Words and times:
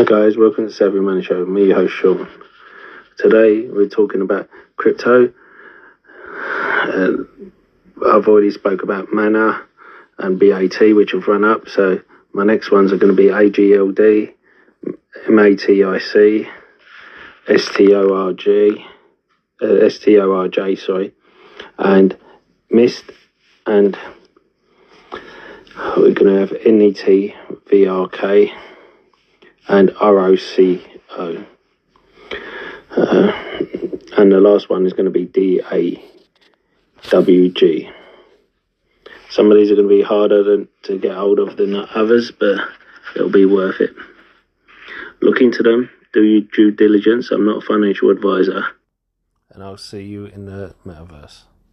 Hi 0.00 0.04
guys, 0.06 0.34
welcome 0.34 0.66
to 0.66 0.72
Savvy 0.72 0.98
Money 0.98 1.22
Show. 1.22 1.44
Me, 1.44 1.66
your 1.66 1.74
host 1.74 1.92
Sean. 1.92 2.26
Today 3.18 3.68
we're 3.68 3.86
talking 3.86 4.22
about 4.22 4.48
crypto. 4.74 5.30
Uh, 6.16 7.10
I've 8.08 8.26
already 8.26 8.50
spoke 8.50 8.82
about 8.82 9.12
Mana 9.12 9.62
and 10.16 10.40
BAT, 10.40 10.80
which 10.96 11.12
have 11.12 11.28
run 11.28 11.44
up. 11.44 11.68
So 11.68 12.00
my 12.32 12.44
next 12.44 12.70
ones 12.70 12.94
are 12.94 12.96
going 12.96 13.14
to 13.14 13.22
be 13.22 13.28
AGLD, 13.28 14.32
MATIC, 15.28 16.48
STORG, 17.58 18.78
uh, 19.60 19.66
STORJ, 19.66 20.78
sorry, 20.78 21.12
and 21.76 22.16
MIST, 22.70 23.04
and 23.66 23.98
we're 25.94 26.14
going 26.14 26.32
to 26.34 26.38
have 26.38 26.52
NET, 26.64 27.04
VRK, 27.70 28.50
and 29.68 29.92
ROCO. 30.00 31.46
Uh, 32.90 33.32
and 34.16 34.32
the 34.32 34.40
last 34.40 34.68
one 34.68 34.86
is 34.86 34.92
going 34.92 35.04
to 35.04 35.10
be 35.10 35.26
DAWG. 35.26 36.02
Some 39.30 39.50
of 39.50 39.56
these 39.56 39.70
are 39.70 39.76
going 39.76 39.88
to 39.88 39.94
be 39.94 40.02
harder 40.02 40.42
than, 40.42 40.68
to 40.84 40.98
get 40.98 41.14
hold 41.14 41.38
of 41.38 41.56
than 41.56 41.74
others, 41.76 42.32
but 42.32 42.58
it'll 43.14 43.30
be 43.30 43.44
worth 43.44 43.80
it. 43.80 43.94
Look 45.22 45.40
into 45.40 45.62
them, 45.62 45.88
do 46.12 46.22
your 46.22 46.40
due 46.40 46.72
diligence. 46.72 47.30
I'm 47.30 47.46
not 47.46 47.62
a 47.62 47.66
financial 47.66 48.10
advisor. 48.10 48.64
And 49.50 49.62
I'll 49.62 49.76
see 49.76 50.02
you 50.02 50.26
in 50.26 50.46
the 50.46 50.74
metaverse. 50.84 51.44